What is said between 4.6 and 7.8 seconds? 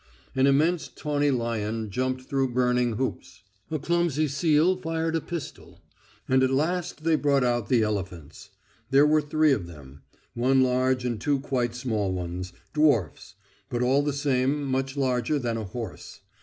fired a pistol. And at last they brought out